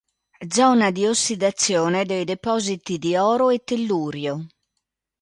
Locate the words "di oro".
2.97-3.51